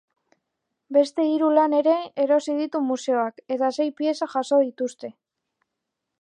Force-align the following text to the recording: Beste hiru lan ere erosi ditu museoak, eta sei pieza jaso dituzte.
Beste 0.95 1.25
hiru 1.31 1.49
lan 1.59 1.75
ere 1.79 1.93
erosi 2.25 2.55
ditu 2.63 2.81
museoak, 2.87 3.45
eta 3.57 3.71
sei 3.77 3.87
pieza 4.01 4.31
jaso 4.35 4.61
dituzte. 4.65 5.13